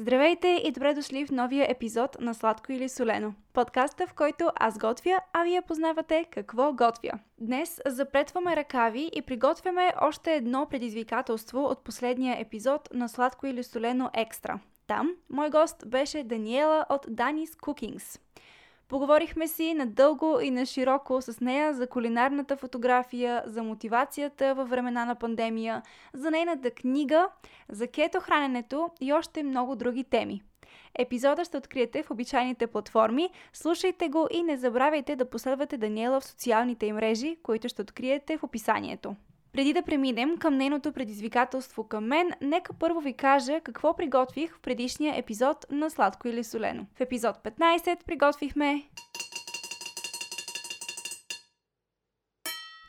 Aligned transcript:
Здравейте 0.00 0.62
и 0.64 0.72
добре 0.72 0.94
дошли 0.94 1.26
в 1.26 1.30
новия 1.30 1.70
епизод 1.70 2.16
на 2.20 2.34
Сладко 2.34 2.72
или 2.72 2.88
Солено. 2.88 3.34
Подкаста, 3.52 4.06
в 4.06 4.14
който 4.14 4.50
аз 4.54 4.78
готвя, 4.78 5.20
а 5.32 5.42
вие 5.42 5.62
познавате 5.62 6.24
какво 6.30 6.72
готвя. 6.72 7.12
Днес 7.40 7.80
запретваме 7.86 8.56
ръкави 8.56 9.10
и 9.14 9.22
приготвяме 9.22 9.92
още 10.00 10.34
едно 10.34 10.66
предизвикателство 10.70 11.64
от 11.64 11.84
последния 11.84 12.40
епизод 12.40 12.88
на 12.94 13.08
Сладко 13.08 13.46
или 13.46 13.62
Солено 13.62 14.10
Екстра. 14.14 14.60
Там 14.86 15.10
мой 15.30 15.50
гост 15.50 15.84
беше 15.86 16.24
Даниела 16.24 16.86
от 16.88 17.06
Danis 17.06 17.50
Cookings. 17.50 18.20
Поговорихме 18.90 19.48
си 19.48 19.74
надълго 19.74 20.40
и 20.40 20.50
на 20.50 20.66
широко 20.66 21.22
с 21.22 21.40
нея 21.40 21.74
за 21.74 21.86
кулинарната 21.86 22.56
фотография, 22.56 23.42
за 23.46 23.62
мотивацията 23.62 24.54
във 24.54 24.70
времена 24.70 25.04
на 25.04 25.14
пандемия, 25.14 25.82
за 26.14 26.30
нейната 26.30 26.70
книга, 26.70 27.28
за 27.68 27.86
кето 27.86 28.20
храненето 28.20 28.90
и 29.00 29.12
още 29.12 29.42
много 29.42 29.76
други 29.76 30.04
теми. 30.04 30.42
Епизода 30.98 31.44
ще 31.44 31.56
откриете 31.56 32.02
в 32.02 32.10
обичайните 32.10 32.66
платформи. 32.66 33.30
Слушайте 33.52 34.08
го 34.08 34.28
и 34.30 34.42
не 34.42 34.56
забравяйте 34.56 35.16
да 35.16 35.30
последвате 35.30 35.76
Даниела 35.76 36.20
в 36.20 36.24
социалните 36.24 36.86
им 36.86 36.96
мрежи, 36.96 37.36
които 37.42 37.68
ще 37.68 37.82
откриете 37.82 38.38
в 38.38 38.42
описанието. 38.42 39.16
Преди 39.52 39.72
да 39.72 39.82
преминем 39.82 40.38
към 40.38 40.56
нейното 40.56 40.92
предизвикателство 40.92 41.84
към 41.84 42.04
мен, 42.04 42.30
нека 42.40 42.72
първо 42.72 43.00
ви 43.00 43.12
кажа 43.12 43.60
какво 43.60 43.96
приготвих 43.96 44.56
в 44.56 44.60
предишния 44.60 45.18
епизод 45.18 45.66
на 45.70 45.90
Сладко 45.90 46.28
или 46.28 46.44
Солено. 46.44 46.86
В 46.96 47.00
епизод 47.00 47.36
15 47.36 48.04
приготвихме 48.04 48.82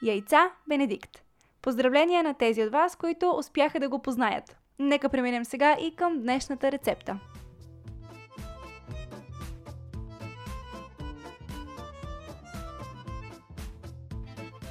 яйца 0.04 0.52
Бенедикт. 0.68 1.24
Поздравления 1.62 2.24
на 2.24 2.34
тези 2.34 2.64
от 2.64 2.72
вас, 2.72 2.96
които 2.96 3.30
успяха 3.38 3.80
да 3.80 3.90
го 3.90 4.02
познаят. 4.02 4.58
Нека 4.80 5.10
преминем 5.10 5.46
сега 5.46 5.78
и 5.82 5.96
към 5.96 6.22
днешната 6.22 6.72
рецепта. 6.72 7.20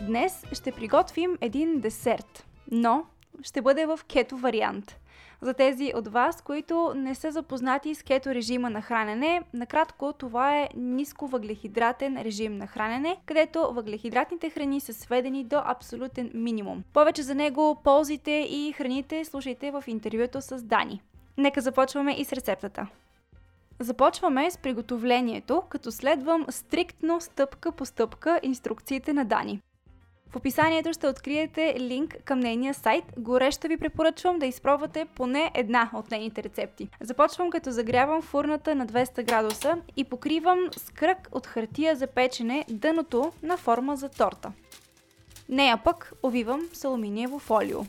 Днес 0.07 0.45
ще 0.53 0.73
приготвим 0.73 1.39
един 1.41 1.81
десерт, 1.81 2.47
но 2.71 3.05
ще 3.43 3.63
бъде 3.63 3.87
в 3.87 4.01
кето 4.09 4.37
вариант. 4.37 4.97
За 5.43 5.55
тези 5.55 5.93
от 5.97 6.09
вас, 6.09 6.43
които 6.43 6.93
не 6.97 7.15
са 7.15 7.31
запознати 7.33 7.95
с 7.95 8.03
кето 8.03 8.35
режима 8.35 8.71
на 8.71 8.83
хранене, 8.83 9.43
накратко 9.55 10.13
това 10.13 10.59
е 10.59 10.69
ниско 10.77 11.27
въглехидратен 11.27 12.23
режим 12.23 12.59
на 12.59 12.67
хранене, 12.67 13.17
където 13.27 13.73
въглехидратните 13.73 14.51
храни 14.51 14.81
са 14.81 14.93
сведени 14.93 15.45
до 15.45 15.63
абсолютен 15.65 16.31
минимум. 16.35 16.83
Повече 16.93 17.23
за 17.23 17.35
него, 17.35 17.81
ползите 17.85 18.47
и 18.51 18.73
храните 18.73 19.25
слушайте 19.25 19.71
в 19.71 19.85
интервюто 19.87 20.41
с 20.41 20.63
Дани. 20.63 21.03
Нека 21.39 21.61
започваме 21.61 22.13
и 22.13 22.25
с 22.25 22.33
рецептата. 22.33 22.87
Започваме 23.79 24.51
с 24.51 24.59
приготовлението, 24.59 25.63
като 25.69 25.93
следвам 25.93 26.47
стриктно 26.51 27.21
стъпка 27.21 27.73
по 27.73 27.85
стъпка 27.85 28.41
инструкциите 28.43 29.13
на 29.13 29.25
Дани. 29.25 29.61
В 30.31 30.37
описанието 30.37 30.93
ще 30.93 31.07
откриете 31.07 31.75
линк 31.79 32.17
към 32.25 32.41
нейния 32.41 32.75
сайт. 32.75 33.05
Горещо 33.19 33.69
ви 33.69 33.77
препоръчвам 33.77 34.39
да 34.39 34.47
изпробвате 34.47 35.05
поне 35.05 35.51
една 35.55 35.91
от 35.95 36.11
нейните 36.11 36.43
рецепти. 36.43 36.89
Започвам 37.01 37.51
като 37.51 37.71
загрявам 37.71 38.23
фурната 38.23 38.75
на 38.75 38.87
200 38.87 39.25
градуса 39.25 39.77
и 39.97 40.05
покривам 40.05 40.59
с 40.77 40.91
кръг 40.91 41.29
от 41.33 41.47
хартия 41.47 41.97
за 41.97 42.07
печене 42.07 42.65
дъното 42.69 43.33
на 43.43 43.57
форма 43.57 43.97
за 43.97 44.09
торта. 44.09 44.53
Нея 45.49 45.81
пък 45.85 46.13
овивам 46.25 46.61
с 46.73 46.85
алуминиево 46.85 47.39
фолио. 47.39 47.81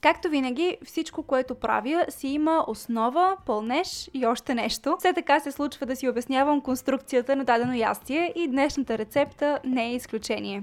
Както 0.00 0.28
винаги, 0.28 0.78
всичко, 0.84 1.22
което 1.22 1.54
правя, 1.54 2.04
си 2.08 2.28
има 2.28 2.64
основа, 2.68 3.36
пълнеж 3.46 4.10
и 4.14 4.26
още 4.26 4.54
нещо. 4.54 4.96
Все 4.98 5.12
така 5.12 5.40
се 5.40 5.52
случва 5.52 5.86
да 5.86 5.96
си 5.96 6.08
обяснявам 6.08 6.60
конструкцията 6.60 7.36
на 7.36 7.44
дадено 7.44 7.74
ястие 7.74 8.32
и 8.36 8.48
днешната 8.48 8.98
рецепта 8.98 9.60
не 9.64 9.86
е 9.86 9.94
изключение. 9.94 10.62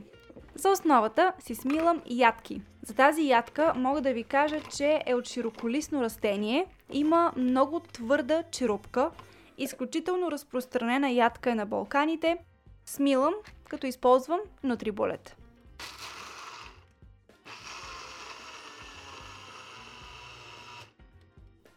За 0.56 0.70
основата 0.70 1.34
си 1.40 1.56
смилам 1.56 2.02
ядки. 2.06 2.62
За 2.82 2.94
тази 2.94 3.28
ядка 3.28 3.74
мога 3.76 4.02
да 4.02 4.14
ви 4.14 4.24
кажа, 4.24 4.60
че 4.78 5.02
е 5.06 5.16
от 5.16 5.28
широколисно 5.28 6.02
растение, 6.02 6.66
има 6.94 7.34
много 7.38 7.80
твърда 7.80 8.44
черупка, 8.52 9.12
изключително 9.58 10.32
разпространена 10.32 11.10
ядка 11.10 11.52
е 11.52 11.56
на 11.56 11.66
Балканите. 11.66 12.38
Смилам, 12.86 13.34
като 13.70 13.88
използвам 13.88 14.40
нутриболет. 14.64 15.38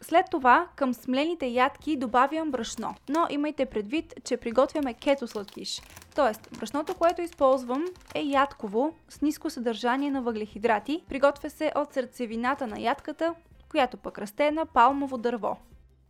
След 0.03 0.27
това 0.31 0.69
към 0.77 0.95
смлените 0.95 1.47
ядки 1.47 1.97
добавям 1.97 2.51
брашно, 2.51 2.95
но 3.09 3.27
имайте 3.31 3.67
предвид, 3.67 4.15
че 4.25 4.37
приготвяме 4.37 4.95
кето 4.95 5.27
сладкиш. 5.27 5.83
Тоест, 6.15 6.49
брашното, 6.59 6.95
което 6.95 7.23
използвам 7.23 7.85
е 8.15 8.23
ядково, 8.23 8.95
с 9.09 9.21
ниско 9.21 9.51
съдържание 9.51 10.11
на 10.11 10.23
въглехидрати, 10.23 11.03
приготвя 11.09 11.51
се 11.51 11.73
от 11.75 11.93
сърцевината 11.93 12.67
на 12.67 12.81
ядката, 12.81 13.35
която 13.69 13.97
пък 13.97 14.19
расте 14.19 14.51
на 14.51 14.67
палмово 14.67 15.19
дърво. 15.19 15.57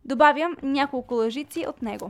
Добавям 0.05 0.55
няколко 0.63 1.13
лъжици 1.13 1.65
от 1.67 1.81
него. 1.81 2.09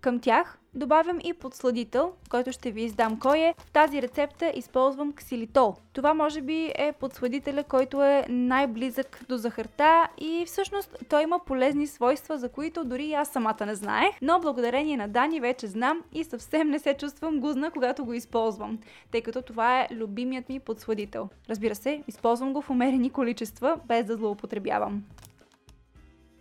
Към 0.00 0.20
тях 0.20 0.59
Добавям 0.74 1.18
и 1.24 1.32
подсладител, 1.32 2.12
който 2.28 2.52
ще 2.52 2.70
ви 2.70 2.82
издам 2.82 3.18
кой 3.18 3.38
е. 3.38 3.54
В 3.58 3.70
тази 3.70 4.02
рецепта 4.02 4.52
използвам 4.54 5.12
ксилитол. 5.12 5.74
Това 5.92 6.14
може 6.14 6.40
би 6.40 6.72
е 6.74 6.92
подсладителя, 7.00 7.64
който 7.64 8.02
е 8.02 8.24
най-близък 8.28 9.20
до 9.28 9.36
захарта 9.36 10.08
и 10.18 10.44
всъщност 10.46 10.96
той 11.08 11.22
има 11.22 11.38
полезни 11.46 11.86
свойства, 11.86 12.38
за 12.38 12.48
които 12.48 12.84
дори 12.84 13.04
и 13.04 13.14
аз 13.14 13.28
самата 13.28 13.66
не 13.66 13.74
знаех, 13.74 14.14
но 14.22 14.40
благодарение 14.40 14.96
на 14.96 15.08
Дани 15.08 15.40
вече 15.40 15.66
знам 15.66 16.02
и 16.12 16.24
съвсем 16.24 16.68
не 16.68 16.78
се 16.78 16.94
чувствам 16.94 17.40
гузна, 17.40 17.70
когато 17.70 18.04
го 18.04 18.12
използвам, 18.12 18.78
тъй 19.10 19.20
като 19.20 19.42
това 19.42 19.80
е 19.80 19.88
любимият 19.90 20.48
ми 20.48 20.60
подсладител. 20.60 21.28
Разбира 21.48 21.74
се, 21.74 22.02
използвам 22.08 22.52
го 22.52 22.62
в 22.62 22.70
умерени 22.70 23.10
количества, 23.10 23.80
без 23.86 24.04
да 24.04 24.16
злоупотребявам. 24.16 25.02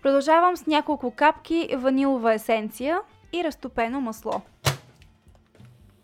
Продължавам 0.02 0.58
с 0.58 0.68
няколко 0.68 1.12
капки 1.12 1.70
ванилова 1.78 2.34
есенция, 2.34 3.00
и 3.34 3.44
разтопено 3.44 4.02
масло. 4.02 4.42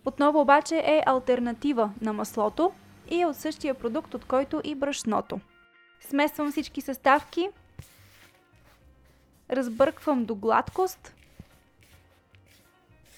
Отново 0.05 0.41
обаче 0.41 0.75
е 0.75 1.03
альтернатива 1.05 1.91
на 2.01 2.13
маслото 2.13 2.71
и 3.09 3.21
е 3.21 3.25
от 3.25 3.35
същия 3.35 3.73
продукт, 3.73 4.13
от 4.13 4.25
който 4.25 4.61
и 4.63 4.75
брашното. 4.75 5.39
Смесвам 6.01 6.51
всички 6.51 6.81
съставки, 6.81 7.49
разбърквам 9.49 10.25
до 10.25 10.35
гладкост 10.35 11.15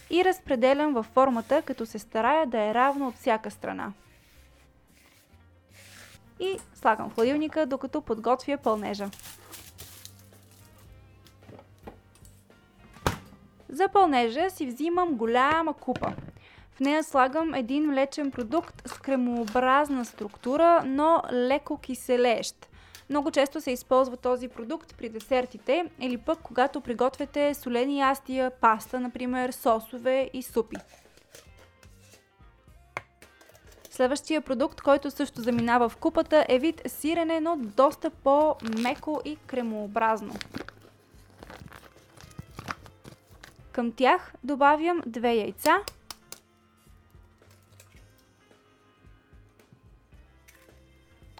и 0.09 0.25
разпределям 0.25 0.93
във 0.93 1.05
формата, 1.05 1.61
като 1.61 1.85
се 1.85 1.99
старая 1.99 2.47
да 2.47 2.61
е 2.61 2.73
равно 2.73 3.07
от 3.07 3.15
всяка 3.15 3.51
страна. 3.51 3.93
И 6.39 6.57
слагам 6.75 7.09
в 7.09 7.15
хладилника, 7.15 7.65
докато 7.65 8.01
подготвя 8.01 8.57
пълнежа. 8.57 9.09
За 13.69 13.87
пълнежа 13.87 14.49
си 14.49 14.67
взимам 14.67 15.13
голяма 15.13 15.73
купа. 15.73 16.13
В 16.71 16.79
нея 16.79 17.03
слагам 17.03 17.53
един 17.53 17.85
млечен 17.85 18.31
продукт 18.31 18.89
с 18.89 18.93
кремообразна 18.93 20.05
структура, 20.05 20.83
но 20.85 21.21
леко 21.31 21.77
киселещ. 21.77 22.67
Много 23.09 23.31
често 23.31 23.61
се 23.61 23.71
използва 23.71 24.17
този 24.17 24.47
продукт 24.47 24.95
при 24.97 25.09
десертите 25.09 25.85
или 25.99 26.17
пък 26.17 26.39
когато 26.43 26.81
приготвяте 26.81 27.53
солени 27.53 27.99
ястия, 27.99 28.51
паста, 28.51 28.99
например, 28.99 29.51
сосове 29.51 30.29
и 30.33 30.43
супи. 30.43 30.75
Следващия 33.89 34.41
продукт, 34.41 34.81
който 34.81 35.11
също 35.11 35.41
заминава 35.41 35.89
в 35.89 35.97
купата 35.97 36.45
е 36.49 36.59
вид 36.59 36.81
сирене, 36.87 37.39
но 37.39 37.57
доста 37.57 38.09
по-меко 38.09 39.21
и 39.25 39.35
кремообразно. 39.35 40.33
Към 43.77 43.91
тях 43.91 44.33
добавям 44.43 45.01
две 45.05 45.33
яйца. 45.33 45.77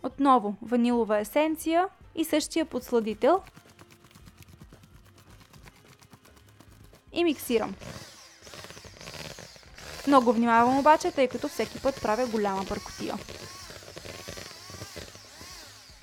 Отново 0.03 0.55
ванилова 0.61 1.19
есенция 1.19 1.87
и 2.15 2.25
същия 2.25 2.65
подсладител. 2.65 3.41
И 7.13 7.23
миксирам. 7.23 7.75
Много 10.07 10.33
внимавам 10.33 10.79
обаче, 10.79 11.11
тъй 11.11 11.27
като 11.27 11.47
всеки 11.47 11.81
път 11.81 12.01
правя 12.01 12.27
голяма 12.27 12.63
бъркотия. 12.63 13.15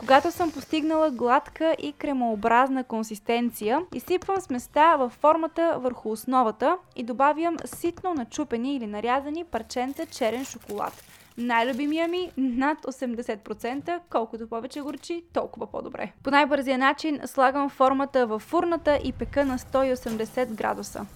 Когато 0.04 0.32
съм 0.32 0.52
постигнала 0.52 1.10
гладка 1.10 1.76
и 1.78 1.92
кремообразна 1.92 2.84
консистенция, 2.84 3.80
изсипвам 3.94 4.40
сместа 4.40 4.96
във 4.98 5.12
формата 5.12 5.76
върху 5.78 6.10
основата 6.10 6.78
и 6.96 7.02
добавям 7.02 7.56
ситно 7.64 8.14
начупени 8.14 8.76
или 8.76 8.86
нарязани 8.86 9.44
парченца 9.44 10.06
черен 10.06 10.44
шоколад. 10.44 11.04
Най-любимия 11.38 12.08
ми 12.08 12.30
над 12.36 12.78
80%, 12.78 13.98
колкото 14.10 14.48
повече 14.48 14.80
горчи, 14.80 15.24
толкова 15.32 15.66
по-добре. 15.66 16.12
По 16.22 16.30
най-бързия 16.30 16.78
начин 16.78 17.20
слагам 17.26 17.70
формата 17.70 18.26
в 18.26 18.38
фурната 18.38 18.98
и 19.04 19.12
пека 19.12 19.44
на 19.44 19.58
180 19.58 20.46
градуса. 20.46 21.06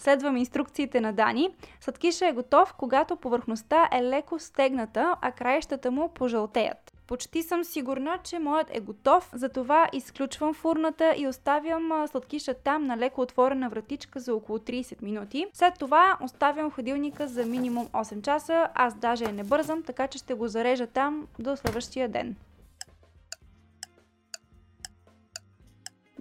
Следвам 0.00 0.36
инструкциите 0.36 1.00
на 1.00 1.12
Дани. 1.12 1.50
Сладкиша 1.80 2.26
е 2.26 2.32
готов, 2.32 2.74
когато 2.74 3.16
повърхността 3.16 3.88
е 3.92 4.02
леко 4.02 4.38
стегната, 4.38 5.16
а 5.20 5.32
краищата 5.32 5.90
му 5.90 6.08
пожълтеят. 6.08 6.92
Почти 7.06 7.42
съм 7.42 7.64
сигурна, 7.64 8.18
че 8.24 8.38
моят 8.38 8.66
е 8.70 8.80
готов, 8.80 9.30
затова 9.32 9.88
изключвам 9.92 10.54
фурната 10.54 11.14
и 11.16 11.26
оставям 11.26 12.06
сладкиша 12.10 12.54
там 12.54 12.86
на 12.86 12.96
леко 12.96 13.20
отворена 13.20 13.68
вратичка 13.68 14.20
за 14.20 14.34
около 14.34 14.58
30 14.58 15.02
минути. 15.02 15.46
След 15.52 15.74
това 15.78 16.18
оставям 16.22 16.70
ходилника 16.70 17.28
за 17.28 17.46
минимум 17.46 17.86
8 17.86 18.22
часа, 18.22 18.68
аз 18.74 18.94
даже 18.94 19.32
не 19.32 19.44
бързам, 19.44 19.82
така 19.82 20.06
че 20.06 20.18
ще 20.18 20.34
го 20.34 20.48
зарежа 20.48 20.86
там 20.86 21.26
до 21.38 21.56
следващия 21.56 22.08
ден. 22.08 22.36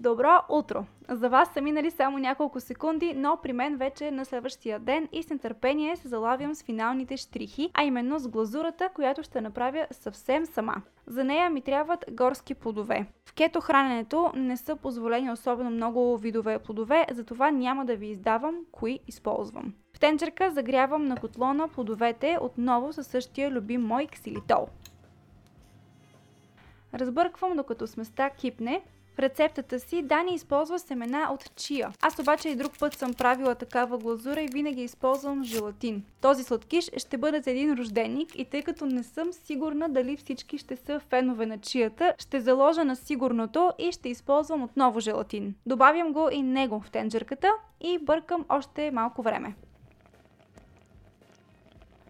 Добро 0.02 0.42
утро! 0.50 0.86
За 1.10 1.30
вас 1.30 1.54
са 1.54 1.62
минали 1.62 1.92
само 1.92 2.18
няколко 2.18 2.60
секунди, 2.60 3.14
но 3.14 3.38
при 3.44 3.54
мен 3.54 3.78
вече 3.78 4.08
е 4.08 4.12
на 4.12 4.26
следващия 4.26 4.80
ден 4.80 5.10
и 5.12 5.24
с 5.24 5.30
нетърпение 5.30 5.96
се 5.96 6.08
залавям 6.08 6.56
с 6.56 6.64
финалните 6.64 7.18
штрихи, 7.18 7.72
а 7.74 7.84
именно 7.84 8.20
с 8.20 8.28
глазурата, 8.28 8.90
която 8.94 9.24
ще 9.24 9.42
направя 9.42 9.88
съвсем 9.92 10.46
сама. 10.46 10.76
За 11.08 11.24
нея 11.24 11.50
ми 11.50 11.62
трябват 11.62 12.06
горски 12.12 12.54
плодове. 12.54 13.06
В 13.30 13.34
кето 13.34 13.62
храненето 13.62 14.32
не 14.36 14.58
са 14.58 14.76
позволени 14.76 15.32
особено 15.32 15.70
много 15.70 16.18
видове 16.18 16.60
плодове, 16.60 17.06
затова 17.12 17.52
няма 17.52 17.86
да 17.86 17.96
ви 17.96 18.08
издавам 18.08 18.56
кои 18.72 19.00
използвам. 19.08 19.74
В 19.96 20.00
тенчерка 20.00 20.52
загрявам 20.52 21.06
на 21.06 21.18
котлона 21.18 21.68
плодовете 21.68 22.38
отново 22.42 22.94
със 22.94 23.08
същия 23.08 23.52
любим 23.52 23.82
мой 23.82 24.08
ксилитол. 24.08 24.68
Разбърквам 26.94 27.56
докато 27.56 27.88
сместа 27.88 28.30
кипне, 28.30 28.82
в 29.16 29.20
рецептата 29.20 29.80
си 29.80 30.02
Дани 30.02 30.34
използва 30.34 30.80
семена 30.80 31.30
от 31.34 31.56
чия. 31.56 31.92
Аз 32.02 32.20
обаче 32.20 32.50
и 32.50 32.56
друг 32.56 32.80
път 32.80 32.94
съм 32.94 33.14
правила 33.14 33.56
такава 33.56 33.98
глазура 33.98 34.42
и 34.42 34.48
винаги 34.48 34.84
използвам 34.84 35.44
желатин. 35.44 36.04
Този 36.22 36.44
сладкиш 36.44 36.90
ще 36.98 37.18
бъде 37.18 37.42
за 37.42 37.52
един 37.52 37.74
рожденик 37.74 38.40
и 38.40 38.46
тъй 38.46 38.62
като 38.62 38.86
не 38.86 39.04
съм 39.04 39.34
сигурна 39.34 39.90
дали 39.90 40.18
всички 40.18 40.58
ще 40.58 40.76
са 40.76 41.00
фенове 41.00 41.46
на 41.46 41.58
чията, 41.58 42.14
ще 42.20 42.42
заложа 42.42 42.86
на 42.86 42.96
сигурното 42.96 43.72
и 43.80 43.92
ще 43.92 44.10
използвам 44.10 44.64
отново 44.64 45.00
желатин. 45.00 45.56
Добавям 45.66 46.14
го 46.14 46.30
и 46.32 46.42
него 46.42 46.80
в 46.80 46.92
тенджерката 46.92 47.52
и 47.82 47.98
бъркам 47.98 48.46
още 48.50 48.92
малко 48.92 49.22
време. 49.22 49.56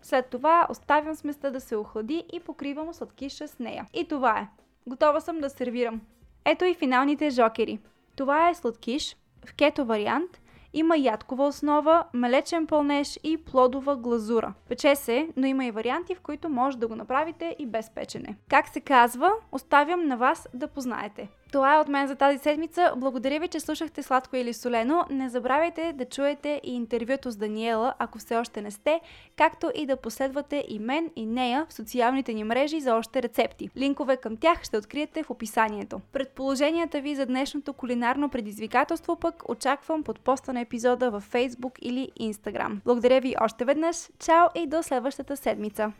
След 0.02 0.26
това 0.26 0.68
оставям 0.70 1.16
сместа 1.16 1.52
да 1.52 1.62
се 1.62 1.76
охлади 1.76 2.24
и 2.34 2.40
покривам 2.40 2.94
сладкиша 2.94 3.48
с 3.48 3.60
нея. 3.60 3.86
И 3.94 4.08
това 4.08 4.40
е. 4.40 4.48
Готова 4.88 5.22
съм 5.22 5.40
да 5.40 5.50
сервирам. 5.50 6.02
Ето 6.52 6.66
и 6.66 6.74
финалните 6.74 7.30
жокери. 7.30 7.80
Това 8.16 8.50
е 8.50 8.56
сладкиш 8.56 9.16
в 9.46 9.54
кето 9.54 9.86
вариант. 9.86 10.42
Има 10.74 10.98
ядкова 10.98 11.48
основа, 11.48 12.04
млечен 12.14 12.68
пълнеж 12.68 13.20
и 13.24 13.38
плодова 13.38 13.98
глазура. 13.98 14.54
Пече 14.70 14.96
се, 14.96 15.30
но 15.38 15.48
има 15.48 15.66
и 15.66 15.72
варианти, 15.72 16.16
в 16.16 16.22
които 16.22 16.50
може 16.50 16.78
да 16.78 16.88
го 16.88 16.96
направите 16.96 17.56
и 17.60 17.66
без 17.66 17.90
печене. 17.90 18.38
Как 18.50 18.68
се 18.68 18.80
казва, 18.80 19.32
оставям 19.52 20.08
на 20.08 20.18
вас 20.18 20.48
да 20.54 20.68
познаете. 20.68 21.30
Това 21.52 21.76
е 21.76 21.80
от 21.80 21.88
мен 21.88 22.08
за 22.08 22.16
тази 22.16 22.38
седмица. 22.38 22.94
Благодаря 22.98 23.40
ви, 23.40 23.48
че 23.48 23.60
слушахте 23.60 24.04
Сладко 24.04 24.36
или 24.36 24.54
Солено. 24.54 25.06
Не 25.10 25.30
забравяйте 25.30 25.94
да 25.94 26.06
чуете 26.06 26.62
и 26.64 26.76
интервюто 26.76 27.32
с 27.32 27.36
Даниела, 27.36 27.94
ако 28.00 28.20
все 28.20 28.36
още 28.36 28.62
не 28.62 28.72
сте, 28.72 29.02
както 29.38 29.72
и 29.76 29.86
да 29.86 29.96
последвате 29.96 30.66
и 30.68 30.80
мен 30.80 31.10
и 31.16 31.26
нея 31.26 31.66
в 31.70 31.74
социалните 31.74 32.34
ни 32.34 32.44
мрежи 32.44 32.82
за 32.82 32.96
още 32.96 33.24
рецепти. 33.24 33.70
Линкове 33.78 34.18
към 34.18 34.38
тях 34.38 34.64
ще 34.64 34.78
откриете 34.78 35.24
в 35.24 35.30
описанието. 35.30 36.02
Предположенията 36.14 37.02
ви 37.02 37.16
за 37.16 37.26
днешното 37.26 37.74
кулинарно 37.74 38.30
предизвикателство 38.30 39.16
пък 39.16 39.50
очаквам 39.50 40.04
под 40.04 40.20
поста 40.20 40.54
на 40.54 40.62
епизода 40.62 41.12
във 41.12 41.32
Facebook 41.32 41.80
или 41.82 42.12
Instagram. 42.22 42.80
Благодаря 42.86 43.22
ви 43.22 43.36
още 43.42 43.66
веднъж. 43.66 44.10
Чао 44.20 44.48
и 44.56 44.68
до 44.68 44.84
следващата 44.84 45.38
седмица! 45.38 45.92